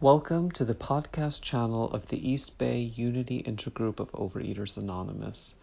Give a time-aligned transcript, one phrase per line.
[0.00, 5.54] Welcome to the podcast channel of the East Bay Unity Intergroup of Overeaters Anonymous.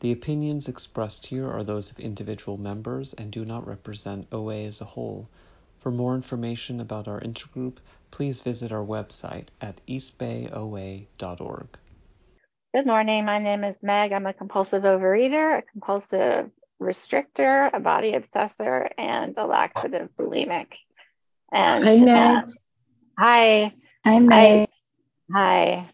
[0.00, 4.80] The opinions expressed here are those of individual members and do not represent OA as
[4.80, 5.28] a whole.
[5.80, 7.78] For more information about our intergroup,
[8.12, 11.66] please visit our website at eastbayoa.org.
[12.74, 13.24] Good morning.
[13.24, 14.12] My name is Meg.
[14.12, 16.50] I'm a compulsive overeater, a compulsive
[16.80, 20.68] restrictor, a body obsessor, and a laxative bulimic.
[21.52, 22.16] And Hi, Meg.
[22.16, 22.42] uh,
[23.18, 23.72] hi,
[24.04, 24.66] Hi, Meg.
[25.32, 25.90] hi.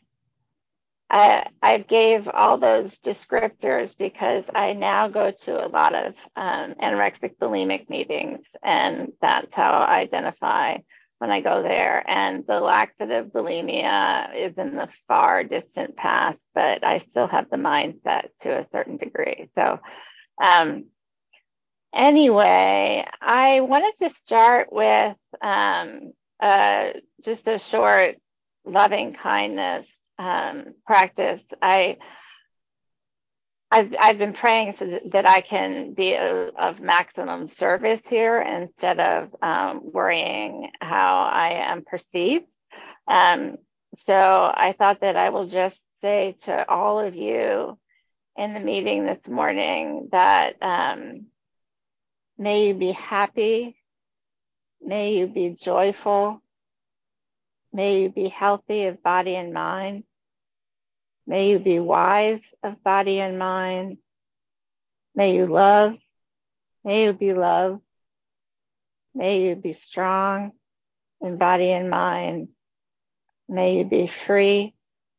[1.10, 6.74] I I gave all those descriptors because I now go to a lot of um,
[6.74, 10.78] anorexic bulimic meetings, and that's how I identify
[11.18, 12.04] when I go there.
[12.06, 17.56] And the laxative bulimia is in the far distant past, but I still have the
[17.56, 19.50] mindset to a certain degree.
[19.56, 19.80] So,
[20.42, 20.86] um,
[21.94, 26.92] anyway, I wanted to start with um, uh,
[27.24, 28.16] just a short
[28.64, 29.86] loving kindness
[30.18, 31.40] um, practice.
[31.60, 31.98] I
[33.70, 38.98] I've I've been praying so that, I can be of, of maximum service here instead
[38.98, 42.46] of um, worrying how I am perceived.
[43.06, 43.58] Um,
[43.96, 47.78] so I thought that I will just say to all of you
[48.36, 51.26] in the meeting this morning that um,
[52.38, 53.76] may you be happy,
[54.82, 56.42] may you be joyful,
[57.72, 60.04] may you be healthy of body and mind.
[61.26, 63.98] May you be wise of body and mind.
[65.14, 65.94] May you love.
[66.84, 67.82] May you be loved.
[69.14, 70.52] May you be strong
[71.20, 72.48] in body and mind.
[73.48, 74.74] May you be free.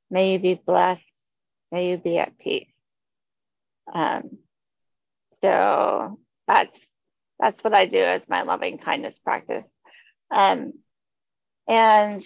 [0.10, 1.02] May you be blessed.
[1.72, 2.68] May you be at peace.
[3.94, 4.38] Um,
[5.44, 6.80] so that's
[7.42, 9.66] that's what I do as my loving kindness practice.
[10.30, 10.74] Um,
[11.68, 12.24] and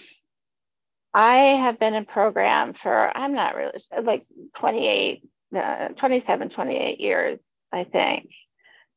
[1.14, 4.26] I have been in program for, I'm not really, like
[4.58, 5.24] 28,
[5.56, 7.40] uh, 27, 28 years,
[7.72, 8.30] I think.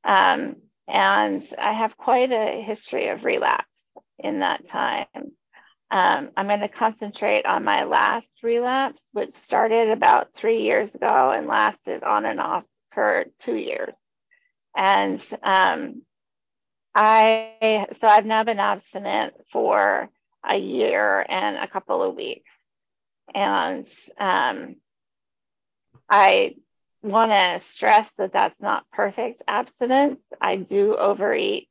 [0.04, 0.56] Um,
[0.88, 3.66] and I have quite a history of relapse
[4.18, 5.06] in that time.
[5.90, 11.30] Um, I'm going to concentrate on my last relapse, which started about three years ago
[11.30, 13.94] and lasted on and off for two years.
[14.76, 16.02] And um,
[17.00, 20.10] I, so I've now been abstinent for
[20.44, 22.50] a year and a couple of weeks.
[23.32, 23.88] And
[24.18, 24.74] um,
[26.10, 26.56] I
[27.00, 30.18] want to stress that that's not perfect abstinence.
[30.40, 31.68] I do overeat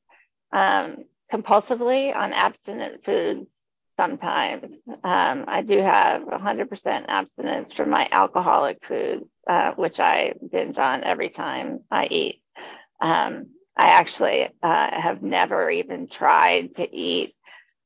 [0.53, 3.49] um, compulsively on abstinent foods
[3.97, 4.77] sometimes.
[5.03, 11.03] Um, I do have 100% abstinence from my alcoholic foods, uh, which I binge on
[11.03, 12.41] every time I eat.
[13.01, 17.35] Um, I actually uh, have never even tried to eat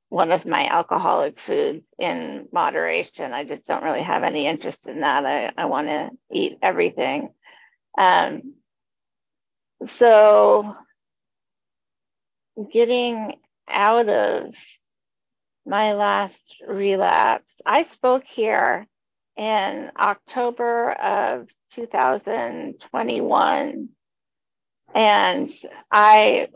[0.09, 3.33] one of my alcoholic foods in moderation.
[3.33, 5.25] I just don't really have any interest in that.
[5.25, 7.29] I, I want to eat everything.
[7.97, 8.53] Um,
[9.87, 10.75] so,
[12.71, 13.33] getting
[13.67, 14.53] out of
[15.65, 18.85] my last relapse, I spoke here
[19.37, 23.89] in October of 2021,
[24.95, 25.51] and
[25.91, 26.47] I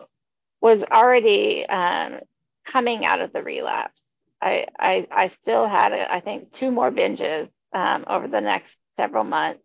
[0.62, 2.20] was already um,
[2.66, 4.00] coming out of the relapse.
[4.42, 9.24] I, I, I still had, I think, two more binges um, over the next several
[9.24, 9.64] months,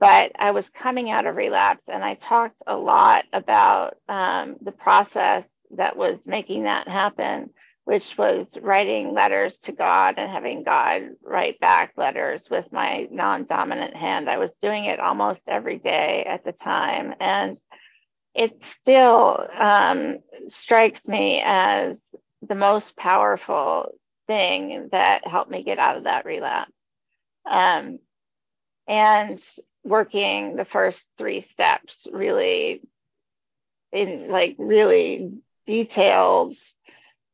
[0.00, 4.72] but I was coming out of relapse, and I talked a lot about um, the
[4.72, 5.44] process
[5.76, 7.50] that was making that happen,
[7.84, 13.96] which was writing letters to God and having God write back letters with my non-dominant
[13.96, 14.30] hand.
[14.30, 17.58] I was doing it almost every day at the time, and
[18.34, 20.18] it still um,
[20.48, 22.00] strikes me as
[22.46, 23.92] the most powerful
[24.26, 26.72] thing that helped me get out of that relapse.
[27.50, 27.98] Um,
[28.86, 29.42] and
[29.84, 32.82] working the first three steps really
[33.92, 35.32] in like really
[35.66, 36.54] detailed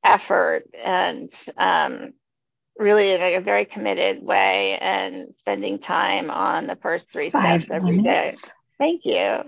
[0.04, 2.12] effort and um,
[2.78, 7.72] really in a very committed way and spending time on the first three Five steps
[7.74, 8.24] every day.
[8.24, 8.50] minutes.
[8.78, 9.38] Thank you.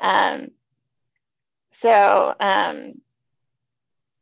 [0.00, 0.48] Um,
[1.84, 2.94] so um,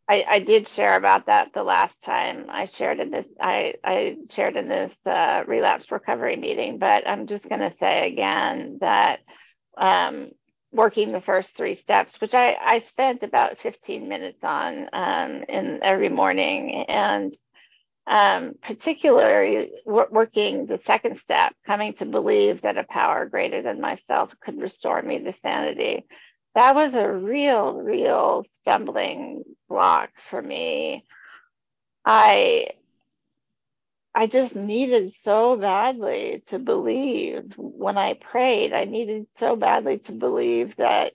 [0.09, 4.17] I, I did share about that the last time I shared in this I, I
[4.31, 9.21] shared in this uh, relapse recovery meeting, but I'm just going to say again that
[9.79, 10.31] um,
[10.73, 15.79] working the first three steps, which I, I spent about 15 minutes on um, in
[15.83, 17.33] every morning, and
[18.07, 23.81] um, particularly w- working the second step, coming to believe that a power greater than
[23.81, 26.05] myself could restore me to sanity
[26.55, 31.05] that was a real, real stumbling block for me.
[32.05, 32.69] I
[34.15, 38.73] I just needed so badly to believe when I prayed.
[38.75, 41.15] I needed so badly to believe that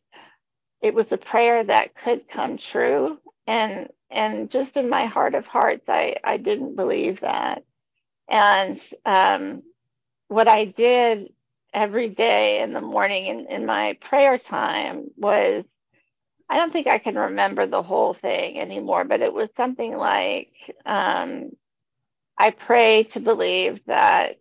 [0.82, 3.20] it was a prayer that could come true.
[3.46, 7.64] And and just in my heart of hearts, I, I didn't believe that.
[8.30, 9.64] And um,
[10.30, 11.30] what I did
[11.78, 15.64] every day in the morning in, in my prayer time was
[16.50, 20.54] I don't think I can remember the whole thing anymore, but it was something like
[20.88, 21.52] um,
[22.36, 24.40] I pray to believe that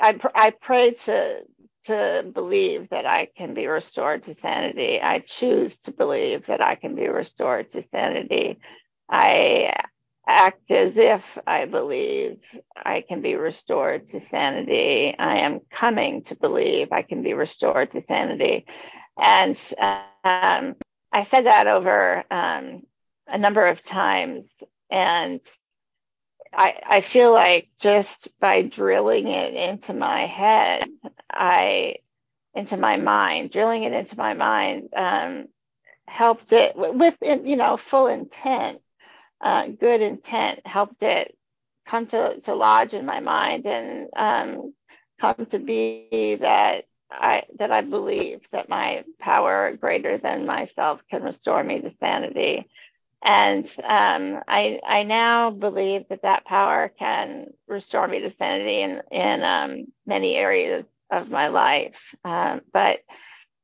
[0.00, 1.42] I, I pray to
[1.84, 5.00] to believe that I can be restored to sanity.
[5.02, 8.58] I choose to believe that I can be restored to sanity.
[9.10, 9.72] I
[10.26, 12.38] act as if I believe
[12.76, 15.14] I can be restored to sanity.
[15.18, 18.66] I am coming to believe I can be restored to sanity.
[19.16, 20.76] And um,
[21.12, 22.82] I said that over um,
[23.26, 24.50] a number of times.
[24.90, 25.40] And
[26.52, 30.88] I, I feel like just by drilling it into my head,
[31.30, 31.96] I
[32.54, 35.46] into my mind, drilling it into my mind, um,
[36.08, 38.80] helped it with you know full intent,
[39.40, 41.36] uh, good intent, helped it
[41.86, 44.74] come to, to lodge in my mind and um,
[45.20, 51.22] come to be that I that I believe that my power greater than myself can
[51.22, 52.66] restore me to sanity
[53.26, 59.02] and um, I, I now believe that that power can restore me to sanity in,
[59.10, 61.96] in um, many areas of my life.
[62.24, 63.00] Um, but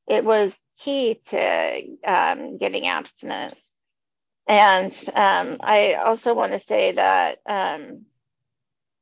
[0.08, 3.54] it was key to um, getting abstinent.
[4.46, 8.06] And um, I also want to say that um,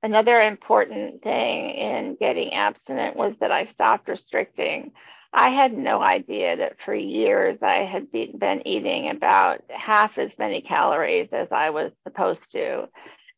[0.03, 4.93] another important thing in getting abstinent was that I stopped restricting.
[5.33, 10.37] I had no idea that for years I had be, been eating about half as
[10.39, 12.89] many calories as I was supposed to,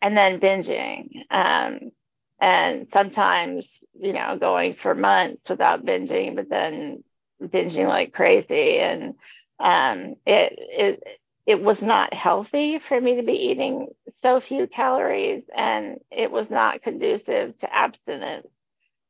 [0.01, 1.11] and then binging.
[1.31, 1.93] Um,
[2.41, 3.69] and sometimes,
[3.99, 7.05] you know, going for months without binging, but then
[7.41, 8.79] binging like crazy.
[8.79, 9.15] And
[9.61, 11.03] um, it, it,
[11.47, 16.51] it was not healthy for me to be eating so few calories and it was
[16.51, 18.47] not conducive to abstinence.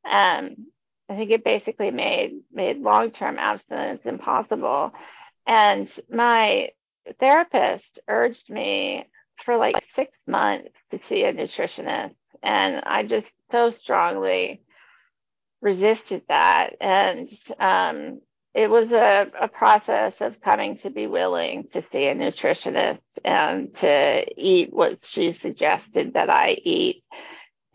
[0.09, 0.67] Um,
[1.09, 4.93] I think it basically made made long-term abstinence impossible.
[5.45, 6.69] And my
[7.19, 9.05] therapist urged me
[9.43, 12.15] for like six months to see a nutritionist.
[12.41, 14.63] And I just so strongly
[15.61, 16.75] resisted that.
[16.81, 18.21] And um,
[18.53, 23.73] it was a, a process of coming to be willing to see a nutritionist and
[23.75, 27.03] to eat what she suggested that I eat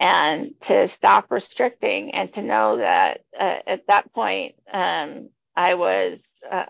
[0.00, 6.20] and to stop restricting and to know that uh, at that point um, I was
[6.50, 6.66] uh,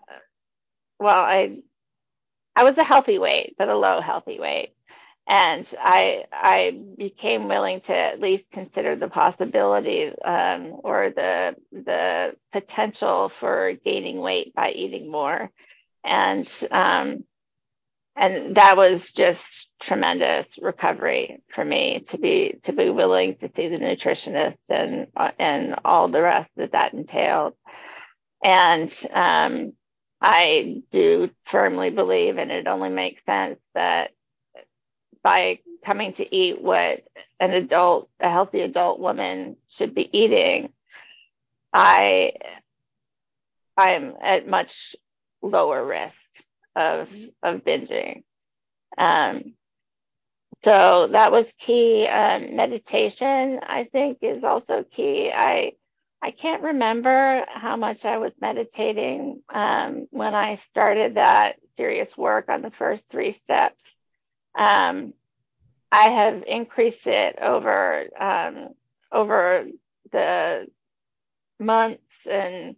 [1.00, 1.58] well I
[2.56, 4.74] I was a healthy weight but a low healthy weight
[5.28, 12.34] and I I became willing to at least consider the possibility um, or the the
[12.50, 15.50] potential for gaining weight by eating more,
[16.02, 17.24] and um,
[18.16, 23.68] and that was just tremendous recovery for me to be to be willing to see
[23.68, 25.08] the nutritionist and
[25.38, 27.52] and all the rest that that entailed,
[28.42, 29.74] and um,
[30.22, 34.12] I do firmly believe, and it only makes sense that
[35.22, 37.04] by coming to eat what
[37.40, 40.72] an adult, a healthy adult woman should be eating,
[41.72, 42.32] I
[43.76, 44.96] I'm at much
[45.42, 46.14] lower risk
[46.74, 47.08] of
[47.42, 48.24] of binging.
[48.96, 49.54] Um,
[50.64, 52.06] so that was key.
[52.06, 55.30] Um, meditation, I think, is also key.
[55.32, 55.72] I
[56.20, 62.48] I can't remember how much I was meditating um, when I started that serious work
[62.48, 63.82] on the first three steps.
[64.56, 65.14] Um,
[65.90, 68.68] I have increased it over um,
[69.12, 69.66] over
[70.12, 70.66] the
[71.58, 72.76] months and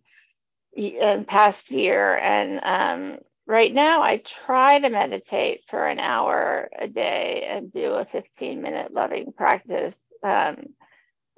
[0.76, 2.16] and past year.
[2.16, 7.92] And um, right now, I try to meditate for an hour a day and do
[7.94, 10.56] a 15 minute loving practice um,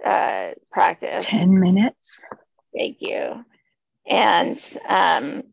[0.05, 1.25] uh, practice.
[1.27, 2.23] 10 minutes.
[2.77, 3.45] Thank you.
[4.07, 5.45] And um,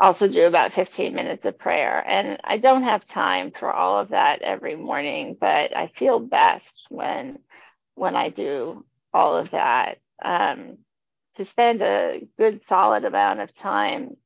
[0.00, 2.02] also do about 15 minutes of prayer.
[2.06, 6.74] And I don't have time for all of that every morning, but I feel best
[6.88, 7.38] when
[7.94, 9.98] when I do all of that.
[10.24, 10.78] Um,
[11.36, 14.16] to spend a good solid amount of time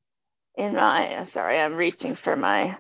[0.56, 2.76] in my sorry, I'm reaching for my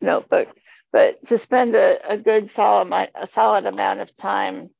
[0.00, 0.48] notebook,
[0.92, 4.70] but to spend a, a good solid a solid amount of time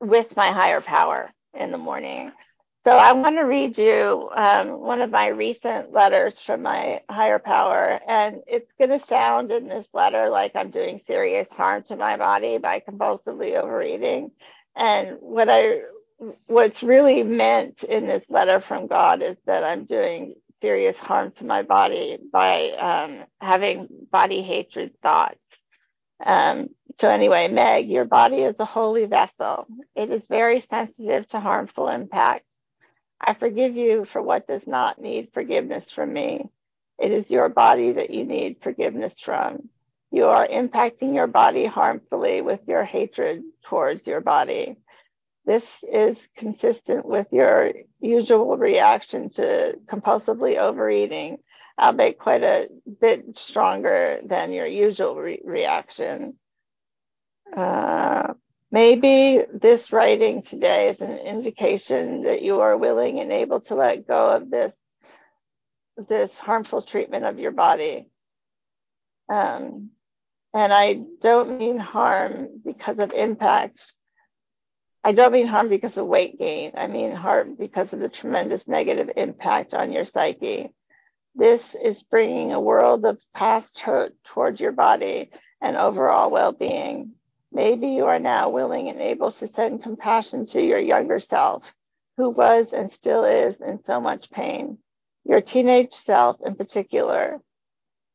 [0.00, 2.30] with my higher power in the morning
[2.86, 7.40] so I want to read you um, one of my recent letters from my higher
[7.40, 11.96] power, and it's going to sound in this letter like I'm doing serious harm to
[11.96, 14.32] my body by compulsively overeating.
[14.76, 15.82] And what I
[16.48, 21.46] what's really meant in this letter from God is that I'm doing serious harm to
[21.46, 25.38] my body by um, having body hatred thoughts.
[26.24, 29.66] Um, so anyway, Meg, your body is a holy vessel.
[29.96, 32.44] It is very sensitive to harmful impact.
[33.20, 36.48] I forgive you for what does not need forgiveness from me.
[36.98, 39.68] It is your body that you need forgiveness from.
[40.10, 44.76] You are impacting your body harmfully with your hatred towards your body.
[45.44, 51.38] This is consistent with your usual reaction to compulsively overeating,
[51.80, 52.68] albeit quite a
[53.00, 56.34] bit stronger than your usual re- reaction.
[57.56, 58.34] Uh,
[58.70, 64.06] maybe this writing today is an indication that you are willing and able to let
[64.06, 64.72] go of this
[66.08, 68.10] this harmful treatment of your body.
[69.32, 69.90] Um,
[70.52, 73.80] and I don't mean harm because of impact
[75.06, 76.72] I don't mean harm because of weight gain.
[76.76, 80.70] I mean harm because of the tremendous negative impact on your psyche.
[81.36, 85.30] This is bringing a world of past hurt towards your body
[85.62, 87.12] and overall well being.
[87.56, 91.62] Maybe you are now willing and able to send compassion to your younger self,
[92.18, 94.76] who was and still is in so much pain.
[95.24, 97.40] Your teenage self, in particular,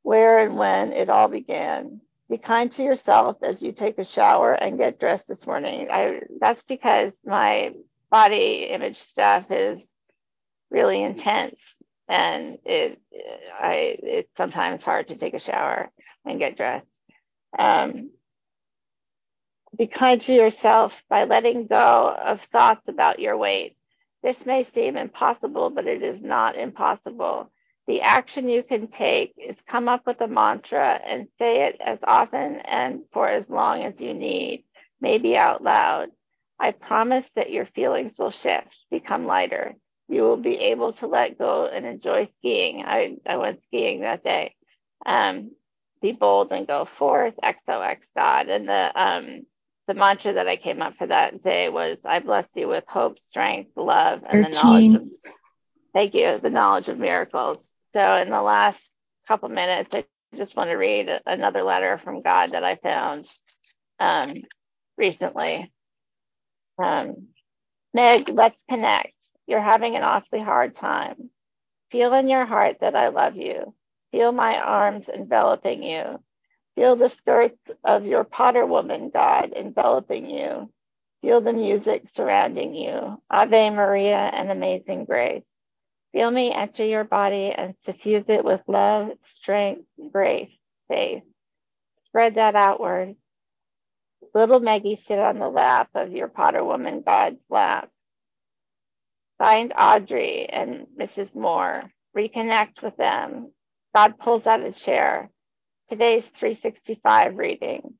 [0.03, 4.53] where and when it all began be kind to yourself as you take a shower
[4.53, 5.87] and get dressed this morning.
[5.91, 7.71] I that's because my
[8.11, 9.83] body image stuff is
[10.69, 11.59] really intense
[12.07, 13.01] and it
[13.59, 15.89] I it's sometimes hard to take a shower
[16.25, 16.85] and get dressed.
[17.57, 18.11] Um,
[19.81, 23.75] be kind to yourself by letting go of thoughts about your weight.
[24.21, 27.51] This may seem impossible, but it is not impossible.
[27.87, 31.97] The action you can take is come up with a mantra and say it as
[32.03, 34.65] often and for as long as you need,
[35.01, 36.09] maybe out loud.
[36.59, 39.73] I promise that your feelings will shift, become lighter.
[40.07, 42.83] You will be able to let go and enjoy skiing.
[42.85, 44.53] I, I went skiing that day.
[45.07, 45.53] Um,
[46.03, 48.47] be bold and go forth, XOX God.
[48.47, 49.41] And the um,
[49.87, 53.17] the mantra that I came up for that day was I bless you with hope,
[53.29, 54.43] strength, love, and 13.
[54.43, 55.03] the knowledge of
[55.93, 57.57] thank you, the knowledge of miracles.
[57.93, 58.81] So, in the last
[59.27, 63.27] couple minutes, I just want to read another letter from God that I found
[63.99, 64.43] um,
[64.97, 65.71] recently.
[66.81, 67.27] Um,
[67.93, 69.13] Meg, let's connect.
[69.47, 71.29] You're having an awfully hard time.
[71.91, 73.73] Feel in your heart that I love you.
[74.11, 76.19] Feel my arms enveloping you.
[76.81, 80.71] Feel the skirts of your potter woman, God, enveloping you.
[81.21, 83.21] Feel the music surrounding you.
[83.29, 85.43] Ave Maria and amazing grace.
[86.11, 90.49] Feel me enter your body and suffuse it with love, strength, grace,
[90.89, 91.21] faith.
[92.07, 93.15] Spread that outward.
[94.33, 97.91] Little Maggie sit on the lap of your Potter Woman God's lap.
[99.37, 101.35] Find Audrey and Mrs.
[101.35, 101.91] Moore.
[102.17, 103.51] Reconnect with them.
[103.93, 105.29] God pulls out a chair.
[105.91, 107.95] Today's 365 reading.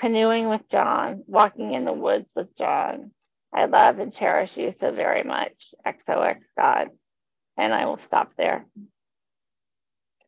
[0.00, 1.24] Canoeing with John.
[1.28, 3.12] Walking in the woods with John.
[3.54, 5.74] I love and cherish you so very much.
[5.86, 6.88] XOX God
[7.58, 8.66] and I will stop there.